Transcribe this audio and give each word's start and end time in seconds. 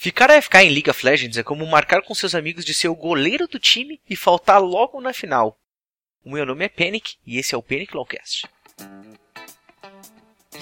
Ficar 0.00 0.30
AFK 0.30 0.58
em 0.58 0.70
League 0.70 0.88
of 0.88 1.04
Legends 1.04 1.36
é 1.38 1.42
como 1.42 1.66
marcar 1.66 2.02
com 2.02 2.14
seus 2.14 2.32
amigos 2.32 2.64
de 2.64 2.72
ser 2.72 2.86
o 2.86 2.94
goleiro 2.94 3.48
do 3.48 3.58
time 3.58 4.00
e 4.08 4.14
faltar 4.14 4.62
logo 4.62 5.00
na 5.00 5.12
final. 5.12 5.58
O 6.24 6.30
meu 6.30 6.46
nome 6.46 6.64
é 6.64 6.68
Panic 6.68 7.16
e 7.26 7.36
esse 7.36 7.52
é 7.52 7.58
o 7.58 7.62
Panic 7.62 7.92
Lawcast. 7.96 8.46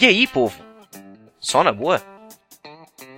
E 0.00 0.06
aí, 0.06 0.26
povo? 0.26 0.58
Só 1.38 1.62
na 1.62 1.70
boa? 1.70 2.02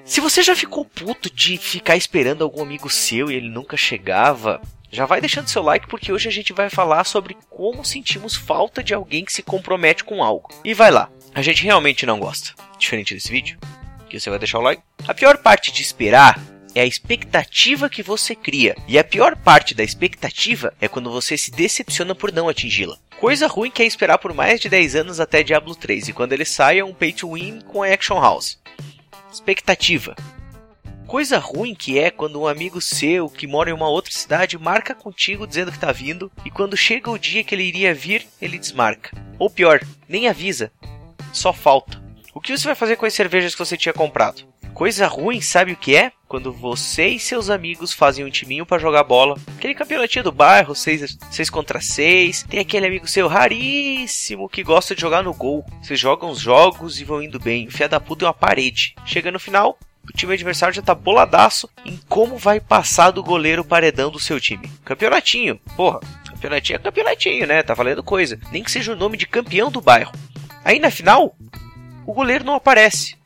Se 0.04 0.20
você 0.20 0.42
já 0.42 0.56
ficou 0.56 0.84
puto 0.84 1.32
de 1.32 1.56
ficar 1.56 1.96
esperando 1.96 2.42
algum 2.42 2.62
amigo 2.62 2.90
seu 2.90 3.30
e 3.30 3.36
ele 3.36 3.48
nunca 3.48 3.76
chegava, 3.76 4.60
já 4.90 5.06
vai 5.06 5.20
deixando 5.20 5.46
seu 5.46 5.62
like 5.62 5.86
porque 5.86 6.10
hoje 6.10 6.28
a 6.28 6.32
gente 6.32 6.52
vai 6.52 6.68
falar 6.68 7.04
sobre 7.04 7.36
como 7.48 7.84
sentimos 7.84 8.34
falta 8.34 8.82
de 8.82 8.92
alguém 8.92 9.24
que 9.24 9.32
se 9.32 9.44
compromete 9.44 10.02
com 10.02 10.20
algo. 10.24 10.50
E 10.64 10.74
vai 10.74 10.90
lá, 10.90 11.12
a 11.32 11.42
gente 11.42 11.62
realmente 11.62 12.04
não 12.04 12.18
gosta. 12.18 12.54
Diferente 12.76 13.14
desse 13.14 13.30
vídeo, 13.30 13.56
que 14.08 14.18
você 14.18 14.30
vai 14.30 14.38
deixar 14.38 14.58
o 14.58 14.62
like. 14.62 14.82
A 15.06 15.14
pior 15.14 15.38
parte 15.38 15.70
de 15.70 15.82
esperar 15.82 16.40
é 16.74 16.80
a 16.80 16.86
expectativa 16.86 17.88
que 17.88 18.02
você 18.02 18.34
cria. 18.34 18.76
E 18.86 18.98
a 18.98 19.04
pior 19.04 19.36
parte 19.36 19.74
da 19.74 19.82
expectativa 19.82 20.72
é 20.80 20.88
quando 20.88 21.10
você 21.10 21.36
se 21.36 21.50
decepciona 21.50 22.14
por 22.14 22.32
não 22.32 22.48
atingi-la. 22.48 22.96
Coisa 23.18 23.48
ruim 23.48 23.70
que 23.70 23.82
é 23.82 23.86
esperar 23.86 24.18
por 24.18 24.32
mais 24.32 24.60
de 24.60 24.68
10 24.68 24.94
anos 24.94 25.18
até 25.18 25.42
Diablo 25.42 25.74
3 25.74 26.08
e 26.08 26.12
quando 26.12 26.32
ele 26.32 26.44
sai 26.44 26.78
é 26.78 26.84
um 26.84 26.94
pay 26.94 27.12
to 27.12 27.32
win 27.32 27.60
com 27.62 27.82
a 27.82 27.88
Action 27.88 28.20
House. 28.20 28.60
Expectativa. 29.32 30.14
Coisa 31.06 31.38
ruim 31.38 31.74
que 31.74 31.98
é 31.98 32.10
quando 32.10 32.40
um 32.40 32.46
amigo 32.46 32.80
seu 32.80 33.28
que 33.28 33.46
mora 33.46 33.70
em 33.70 33.72
uma 33.72 33.88
outra 33.88 34.12
cidade 34.12 34.58
marca 34.58 34.94
contigo 34.94 35.46
dizendo 35.46 35.72
que 35.72 35.78
tá 35.78 35.90
vindo 35.90 36.30
e 36.44 36.50
quando 36.50 36.76
chega 36.76 37.10
o 37.10 37.18
dia 37.18 37.42
que 37.42 37.54
ele 37.54 37.64
iria 37.64 37.94
vir, 37.94 38.26
ele 38.40 38.58
desmarca. 38.58 39.16
Ou 39.38 39.50
pior, 39.50 39.80
nem 40.08 40.28
avisa. 40.28 40.70
Só 41.32 41.52
falta. 41.52 42.07
O 42.38 42.40
que 42.40 42.56
você 42.56 42.68
vai 42.68 42.76
fazer 42.76 42.94
com 42.94 43.04
as 43.04 43.14
cervejas 43.14 43.52
que 43.52 43.58
você 43.58 43.76
tinha 43.76 43.92
comprado? 43.92 44.44
Coisa 44.72 45.08
ruim, 45.08 45.40
sabe 45.40 45.72
o 45.72 45.76
que 45.76 45.96
é? 45.96 46.12
Quando 46.28 46.52
você 46.52 47.08
e 47.08 47.18
seus 47.18 47.50
amigos 47.50 47.92
fazem 47.92 48.24
um 48.24 48.30
timinho 48.30 48.64
para 48.64 48.78
jogar 48.78 49.02
bola. 49.02 49.36
Aquele 49.56 49.74
campeonatinho 49.74 50.22
do 50.22 50.30
bairro, 50.30 50.72
6 50.72 51.18
contra 51.50 51.80
6. 51.80 52.44
Tem 52.44 52.60
aquele 52.60 52.86
amigo 52.86 53.08
seu 53.08 53.26
raríssimo 53.26 54.48
que 54.48 54.62
gosta 54.62 54.94
de 54.94 55.00
jogar 55.00 55.24
no 55.24 55.34
gol. 55.34 55.66
Vocês 55.82 55.98
jogam 55.98 56.30
os 56.30 56.38
jogos 56.38 57.00
e 57.00 57.04
vão 57.04 57.20
indo 57.20 57.40
bem. 57.40 57.66
O 57.66 57.72
fia 57.72 57.88
da 57.88 57.98
puta 57.98 58.24
é 58.24 58.28
uma 58.28 58.32
parede. 58.32 58.94
Chega 59.04 59.32
no 59.32 59.40
final, 59.40 59.76
o 60.08 60.16
time 60.16 60.32
adversário 60.32 60.76
já 60.76 60.80
tá 60.80 60.94
boladaço 60.94 61.68
em 61.84 61.98
como 62.08 62.38
vai 62.38 62.60
passar 62.60 63.10
do 63.10 63.20
goleiro 63.20 63.64
paredão 63.64 64.12
do 64.12 64.20
seu 64.20 64.38
time. 64.38 64.70
Campeonatinho, 64.84 65.58
porra. 65.76 65.98
Campeonatinho 66.30 66.76
é 66.76 66.78
campeonatinho, 66.78 67.48
né? 67.48 67.64
Tá 67.64 67.74
valendo 67.74 68.04
coisa. 68.04 68.38
Nem 68.52 68.62
que 68.62 68.70
seja 68.70 68.92
o 68.92 68.96
nome 68.96 69.16
de 69.16 69.26
campeão 69.26 69.72
do 69.72 69.80
bairro. 69.80 70.12
Aí 70.64 70.78
na 70.78 70.90
final, 70.90 71.34
o 72.08 72.14
goleiro 72.14 72.42
não 72.42 72.54
aparece. 72.54 73.16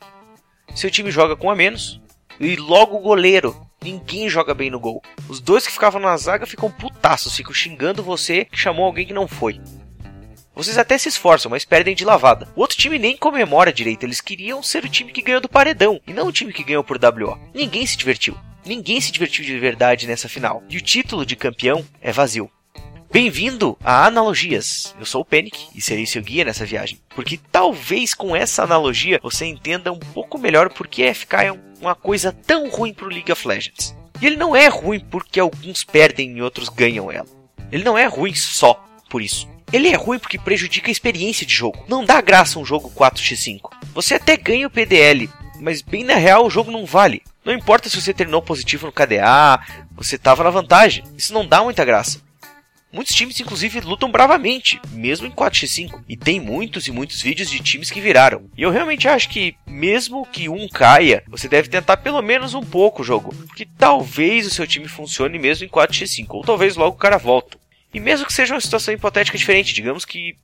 Seu 0.75 0.91
time 0.91 1.09
joga 1.09 1.37
com 1.37 1.49
a 1.49 1.55
menos. 1.55 2.01
E 2.37 2.57
logo 2.57 2.97
o 2.97 2.99
goleiro. 2.99 3.55
Ninguém 3.81 4.27
joga 4.27 4.53
bem 4.53 4.69
no 4.69 4.77
gol. 4.77 5.01
Os 5.29 5.39
dois 5.39 5.65
que 5.65 5.71
ficavam 5.71 6.01
na 6.01 6.17
zaga 6.17 6.45
ficam 6.45 6.69
putaços, 6.69 7.33
ficam 7.33 7.53
xingando 7.53 8.03
você 8.03 8.43
que 8.43 8.59
chamou 8.59 8.83
alguém 8.83 9.05
que 9.05 9.13
não 9.13 9.25
foi. 9.25 9.61
Vocês 10.53 10.77
até 10.77 10.97
se 10.97 11.07
esforçam, 11.07 11.49
mas 11.49 11.63
perdem 11.63 11.95
de 11.95 12.03
lavada. 12.03 12.49
O 12.57 12.59
outro 12.59 12.77
time 12.77 12.99
nem 12.99 13.15
comemora 13.15 13.71
direito, 13.71 14.05
eles 14.05 14.19
queriam 14.19 14.61
ser 14.61 14.83
o 14.83 14.89
time 14.89 15.13
que 15.13 15.21
ganhou 15.21 15.39
do 15.39 15.47
paredão, 15.47 16.01
e 16.05 16.11
não 16.11 16.27
o 16.27 16.31
time 16.31 16.51
que 16.51 16.63
ganhou 16.63 16.83
por 16.83 16.97
WO. 16.97 17.39
Ninguém 17.53 17.85
se 17.85 17.95
divertiu. 17.95 18.37
Ninguém 18.65 18.99
se 18.99 19.13
divertiu 19.13 19.45
de 19.45 19.57
verdade 19.57 20.07
nessa 20.07 20.27
final. 20.27 20.61
E 20.69 20.75
o 20.75 20.81
título 20.81 21.25
de 21.25 21.37
campeão 21.37 21.85
é 22.01 22.11
vazio. 22.11 22.51
Bem-vindo 23.13 23.77
a 23.83 24.07
Analogias. 24.07 24.95
Eu 24.99 25.05
sou 25.05 25.21
o 25.21 25.25
Panic 25.25 25.67
e 25.75 25.79
serei 25.79 26.03
seu 26.03 26.19
guia 26.19 26.43
nessa 26.43 26.65
viagem. 26.65 26.99
Porque 27.09 27.39
talvez 27.51 28.15
com 28.15 28.35
essa 28.35 28.63
analogia 28.63 29.19
você 29.21 29.45
entenda 29.45 29.91
um 29.91 29.99
pouco 29.99 30.39
melhor 30.39 30.73
por 30.73 30.87
que 30.87 31.13
FK 31.13 31.33
é 31.35 31.51
uma 31.79 31.93
coisa 31.93 32.31
tão 32.31 32.67
ruim 32.71 32.91
pro 32.91 33.05
League 33.07 33.31
of 33.31 33.47
Legends. 33.47 33.95
E 34.19 34.25
ele 34.25 34.35
não 34.35 34.55
é 34.55 34.67
ruim 34.67 34.99
porque 34.99 35.39
alguns 35.39 35.83
perdem 35.83 36.35
e 36.35 36.41
outros 36.41 36.69
ganham 36.69 37.11
ela. 37.11 37.27
Ele 37.71 37.83
não 37.83 37.95
é 37.95 38.07
ruim 38.07 38.33
só 38.33 38.83
por 39.11 39.21
isso. 39.21 39.47
Ele 39.71 39.89
é 39.89 39.95
ruim 39.95 40.17
porque 40.17 40.39
prejudica 40.39 40.89
a 40.89 40.91
experiência 40.91 41.45
de 41.45 41.53
jogo. 41.53 41.85
Não 41.87 42.03
dá 42.03 42.19
graça 42.19 42.57
um 42.57 42.65
jogo 42.65 42.91
4x5. 42.95 43.69
Você 43.93 44.15
até 44.15 44.35
ganha 44.35 44.65
o 44.65 44.71
PDL, 44.71 45.29
mas 45.59 45.83
bem 45.83 46.03
na 46.03 46.15
real 46.15 46.47
o 46.47 46.49
jogo 46.49 46.71
não 46.71 46.83
vale. 46.83 47.21
Não 47.45 47.53
importa 47.53 47.89
se 47.89 48.01
você 48.01 48.11
terminou 48.11 48.41
positivo 48.41 48.87
no 48.87 48.91
KDA, 48.91 49.59
você 49.95 50.15
estava 50.15 50.43
na 50.43 50.49
vantagem. 50.49 51.03
Isso 51.15 51.31
não 51.31 51.45
dá 51.45 51.63
muita 51.63 51.85
graça. 51.85 52.19
Muitos 52.93 53.15
times, 53.15 53.39
inclusive, 53.39 53.79
lutam 53.79 54.11
bravamente, 54.11 54.79
mesmo 54.91 55.25
em 55.25 55.31
4x5. 55.31 56.03
E 56.07 56.15
tem 56.15 56.39
muitos 56.39 56.87
e 56.87 56.91
muitos 56.91 57.19
vídeos 57.23 57.49
de 57.49 57.59
times 57.59 57.89
que 57.89 57.99
viraram. 57.99 58.45
E 58.55 58.61
eu 58.61 58.69
realmente 58.69 59.07
acho 59.07 59.29
que, 59.29 59.55
mesmo 59.65 60.27
que 60.27 60.47
um 60.47 60.69
caia, 60.69 61.23
você 61.27 61.47
deve 61.47 61.69
tentar 61.69 61.97
pelo 61.97 62.21
menos 62.21 62.53
um 62.53 62.61
pouco 62.61 63.01
o 63.01 63.05
jogo. 63.05 63.33
Porque 63.47 63.65
talvez 63.65 64.45
o 64.45 64.51
seu 64.51 64.67
time 64.67 64.87
funcione 64.87 65.39
mesmo 65.39 65.65
em 65.65 65.69
4x5. 65.69 66.27
Ou 66.29 66.43
talvez 66.43 66.75
logo 66.75 66.95
o 66.95 66.99
cara 66.99 67.17
volta. 67.17 67.57
E 67.91 67.99
mesmo 67.99 68.27
que 68.27 68.33
seja 68.33 68.53
uma 68.53 68.61
situação 68.61 68.93
hipotética 68.93 69.39
diferente, 69.39 69.73
digamos 69.73 70.05
que 70.05 70.35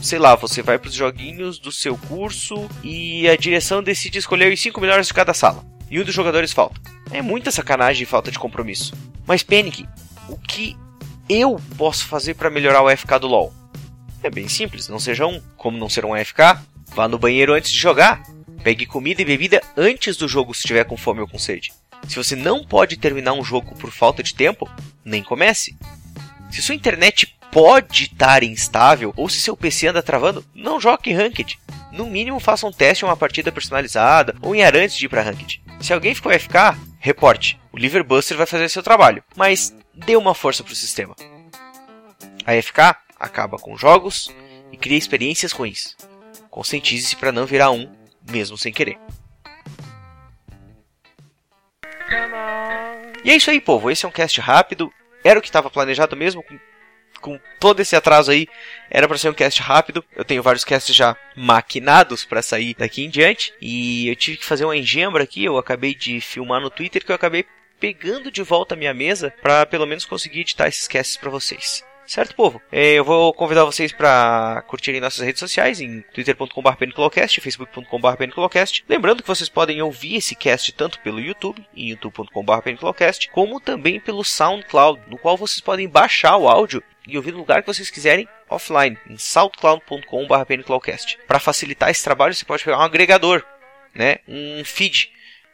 sei 0.00 0.18
lá, 0.18 0.34
você 0.34 0.62
vai 0.62 0.78
para 0.78 0.88
os 0.88 0.94
joguinhos 0.94 1.58
do 1.58 1.70
seu 1.70 1.98
curso 1.98 2.70
e 2.82 3.28
a 3.28 3.36
direção 3.36 3.82
decide 3.82 4.18
escolher 4.18 4.50
os 4.50 4.60
5 4.60 4.80
melhores 4.80 5.08
de 5.08 5.14
cada 5.14 5.34
sala. 5.34 5.64
E 5.90 6.00
um 6.00 6.04
dos 6.04 6.14
jogadores 6.14 6.52
falta. 6.52 6.80
É 7.10 7.20
muita 7.20 7.50
sacanagem 7.50 8.04
e 8.04 8.06
falta 8.06 8.30
de 8.30 8.38
compromisso. 8.38 8.94
Mas 9.26 9.42
Panic, 9.42 9.86
o 10.28 10.38
que 10.38 10.76
eu 11.30 11.60
posso 11.78 12.06
fazer 12.06 12.34
para 12.34 12.50
melhorar 12.50 12.82
o 12.82 12.88
AFK 12.88 13.20
do 13.20 13.28
LoL? 13.28 13.54
É 14.20 14.28
bem 14.28 14.48
simples, 14.48 14.88
não 14.88 14.98
seja 14.98 15.26
um. 15.26 15.40
Como 15.56 15.78
não 15.78 15.88
ser 15.88 16.04
um 16.04 16.12
AFK? 16.12 16.58
Vá 16.88 17.06
no 17.06 17.18
banheiro 17.18 17.54
antes 17.54 17.70
de 17.70 17.78
jogar. 17.78 18.20
Pegue 18.64 18.84
comida 18.84 19.22
e 19.22 19.24
bebida 19.24 19.62
antes 19.76 20.16
do 20.16 20.26
jogo 20.26 20.52
se 20.52 20.60
estiver 20.60 20.84
com 20.84 20.96
fome 20.96 21.20
ou 21.20 21.28
com 21.28 21.38
sede. 21.38 21.72
Se 22.08 22.16
você 22.16 22.34
não 22.34 22.64
pode 22.64 22.96
terminar 22.96 23.32
um 23.32 23.44
jogo 23.44 23.76
por 23.76 23.92
falta 23.92 24.22
de 24.22 24.34
tempo, 24.34 24.68
nem 25.04 25.22
comece. 25.22 25.76
Se 26.50 26.60
sua 26.60 26.74
internet 26.74 27.38
pode 27.52 28.04
estar 28.04 28.42
instável 28.42 29.12
ou 29.16 29.28
se 29.28 29.40
seu 29.40 29.56
PC 29.56 29.86
anda 29.86 30.02
travando, 30.02 30.44
não 30.54 30.80
jogue 30.80 31.12
Ranked. 31.12 31.58
No 31.92 32.06
mínimo, 32.06 32.40
faça 32.40 32.66
um 32.66 32.72
teste 32.72 33.04
em 33.04 33.08
uma 33.08 33.16
partida 33.16 33.52
personalizada 33.52 34.34
ou 34.42 34.54
em 34.54 34.62
antes 34.62 34.96
de 34.96 35.06
ir 35.06 35.08
para 35.08 35.22
Ranked. 35.22 35.62
Se 35.80 35.92
alguém 35.92 36.14
ficou 36.14 36.32
FK, 36.32 36.76
reporte. 36.98 37.58
O 37.72 37.78
Liverbuster 37.78 38.36
vai 38.36 38.46
fazer 38.46 38.68
seu 38.68 38.82
trabalho, 38.82 39.22
mas 39.36 39.74
dê 40.04 40.16
uma 40.16 40.34
força 40.34 40.62
para 40.62 40.72
o 40.72 40.76
sistema. 40.76 41.14
A 42.46 42.60
FK 42.60 42.96
acaba 43.18 43.58
com 43.58 43.76
jogos 43.76 44.34
e 44.72 44.76
cria 44.76 44.98
experiências 44.98 45.52
ruins. 45.52 45.96
Conscientize-se 46.50 47.16
para 47.16 47.32
não 47.32 47.46
virar 47.46 47.70
um, 47.70 47.90
mesmo 48.28 48.58
sem 48.58 48.72
querer. 48.72 48.98
E 53.22 53.30
é 53.30 53.36
isso 53.36 53.50
aí, 53.50 53.60
povo. 53.60 53.90
Esse 53.90 54.04
é 54.04 54.08
um 54.08 54.12
cast 54.12 54.40
rápido 54.40 54.92
era 55.24 55.38
o 55.38 55.42
que 55.42 55.48
estava 55.48 55.70
planejado 55.70 56.16
mesmo, 56.16 56.42
com, 56.42 56.58
com, 57.20 57.40
todo 57.58 57.80
esse 57.80 57.94
atraso 57.94 58.30
aí, 58.30 58.48
era 58.90 59.06
para 59.06 59.18
ser 59.18 59.28
um 59.28 59.34
cast 59.34 59.60
rápido. 59.60 60.04
Eu 60.16 60.24
tenho 60.24 60.42
vários 60.42 60.64
casts 60.64 60.94
já 60.94 61.16
maquinados 61.36 62.24
para 62.24 62.42
sair 62.42 62.74
daqui 62.74 63.04
em 63.04 63.10
diante, 63.10 63.52
e 63.60 64.08
eu 64.08 64.16
tive 64.16 64.38
que 64.38 64.44
fazer 64.44 64.64
uma 64.64 64.76
engembra 64.76 65.22
aqui, 65.22 65.44
eu 65.44 65.58
acabei 65.58 65.94
de 65.94 66.20
filmar 66.20 66.60
no 66.60 66.70
Twitter 66.70 67.04
que 67.04 67.12
eu 67.12 67.16
acabei 67.16 67.44
pegando 67.80 68.30
de 68.30 68.42
volta 68.42 68.74
a 68.74 68.78
minha 68.78 68.94
mesa 68.94 69.34
para 69.42 69.66
pelo 69.66 69.86
menos 69.86 70.04
conseguir 70.04 70.40
editar 70.40 70.68
esses 70.68 70.86
casts 70.86 71.16
para 71.16 71.30
vocês. 71.30 71.82
Certo, 72.10 72.34
povo? 72.34 72.60
É, 72.72 72.94
eu 72.94 73.04
vou 73.04 73.32
convidar 73.32 73.64
vocês 73.64 73.92
para 73.92 74.64
curtirem 74.66 75.00
nossas 75.00 75.20
redes 75.24 75.38
sociais 75.38 75.80
em 75.80 76.00
twitter.com.br 76.12 76.72
peniclocast, 76.72 77.40
facebook.com.br 77.40 78.16
peniclocast. 78.16 78.84
Lembrando 78.88 79.22
que 79.22 79.28
vocês 79.28 79.48
podem 79.48 79.80
ouvir 79.80 80.16
esse 80.16 80.34
cast 80.34 80.72
tanto 80.72 80.98
pelo 81.02 81.20
YouTube, 81.20 81.64
em 81.72 81.90
youtube.com.br 81.90 82.62
peniclocast, 82.64 83.30
como 83.30 83.60
também 83.60 84.00
pelo 84.00 84.24
SoundCloud, 84.24 85.02
no 85.06 85.16
qual 85.18 85.36
vocês 85.36 85.60
podem 85.60 85.88
baixar 85.88 86.36
o 86.36 86.48
áudio 86.48 86.82
e 87.06 87.16
ouvir 87.16 87.30
no 87.30 87.38
lugar 87.38 87.62
que 87.62 87.72
vocês 87.72 87.90
quiserem 87.90 88.28
offline, 88.48 88.98
em 89.08 89.16
soundcloud.com.br 89.16 90.44
peniclocast. 90.48 91.16
Para 91.28 91.38
facilitar 91.38 91.90
esse 91.90 92.02
trabalho, 92.02 92.34
você 92.34 92.44
pode 92.44 92.64
pegar 92.64 92.78
um 92.78 92.82
agregador, 92.82 93.44
né, 93.94 94.18
um 94.26 94.64
feed, 94.64 95.12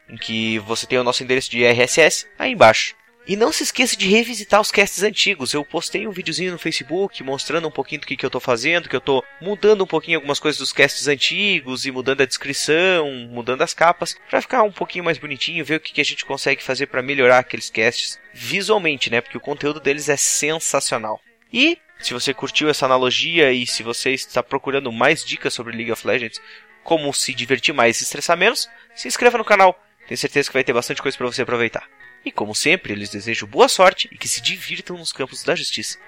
em 0.09 0.15
que 0.15 0.59
você 0.59 0.85
tem 0.85 0.99
o 0.99 1.03
nosso 1.03 1.23
endereço 1.23 1.51
de 1.51 1.65
RSS 1.65 2.27
aí 2.37 2.51
embaixo. 2.51 2.95
E 3.27 3.35
não 3.35 3.51
se 3.51 3.61
esqueça 3.61 3.97
de 3.97 4.07
revisitar 4.07 4.61
os 4.61 4.71
casts 4.71 5.03
antigos. 5.03 5.53
Eu 5.53 5.65
postei 5.65 6.07
um 6.07 6.11
videozinho 6.11 6.53
no 6.53 6.57
Facebook 6.57 7.21
mostrando 7.21 7.67
um 7.67 7.71
pouquinho 7.71 7.99
do 7.99 8.07
que, 8.07 8.15
que 8.15 8.23
eu 8.23 8.29
estou 8.29 8.39
fazendo, 8.39 8.87
que 8.87 8.95
eu 8.95 8.99
estou 8.99 9.21
mudando 9.41 9.83
um 9.83 9.87
pouquinho 9.87 10.17
algumas 10.17 10.39
coisas 10.39 10.57
dos 10.57 10.71
casts 10.71 11.09
antigos 11.09 11.85
e 11.85 11.91
mudando 11.91 12.21
a 12.21 12.25
descrição, 12.25 13.11
mudando 13.29 13.63
as 13.63 13.73
capas, 13.73 14.15
para 14.29 14.41
ficar 14.41 14.63
um 14.63 14.71
pouquinho 14.71 15.03
mais 15.03 15.17
bonitinho, 15.17 15.65
ver 15.65 15.75
o 15.75 15.79
que, 15.81 15.91
que 15.91 15.99
a 15.99 16.05
gente 16.05 16.23
consegue 16.23 16.63
fazer 16.63 16.87
para 16.87 17.01
melhorar 17.01 17.39
aqueles 17.39 17.69
casts 17.69 18.17
visualmente, 18.33 19.09
né? 19.09 19.19
Porque 19.19 19.37
o 19.37 19.41
conteúdo 19.41 19.81
deles 19.81 20.07
é 20.07 20.15
sensacional. 20.15 21.19
E 21.51 21.77
se 21.99 22.13
você 22.13 22.33
curtiu 22.33 22.69
essa 22.69 22.85
analogia 22.85 23.51
e 23.51 23.67
se 23.67 23.83
você 23.83 24.11
está 24.11 24.41
procurando 24.41 24.89
mais 24.89 25.25
dicas 25.25 25.53
sobre 25.53 25.75
League 25.75 25.91
of 25.91 26.07
Legends, 26.07 26.39
como 26.81 27.13
se 27.13 27.33
divertir 27.33 27.73
mais 27.73 27.99
e 27.99 28.03
estressar 28.05 28.37
menos, 28.37 28.69
se 28.95 29.09
inscreva 29.09 29.37
no 29.37 29.43
canal. 29.43 29.77
Tenho 30.07 30.17
certeza 30.17 30.49
que 30.49 30.53
vai 30.53 30.63
ter 30.63 30.73
bastante 30.73 31.01
coisa 31.01 31.17
para 31.17 31.27
você 31.27 31.41
aproveitar. 31.41 31.87
E 32.23 32.31
como 32.31 32.55
sempre, 32.55 32.93
eles 32.93 33.09
desejam 33.09 33.47
boa 33.47 33.67
sorte 33.67 34.07
e 34.11 34.17
que 34.17 34.27
se 34.27 34.41
divirtam 34.41 34.97
nos 34.97 35.11
campos 35.11 35.43
da 35.43 35.55
justiça. 35.55 35.99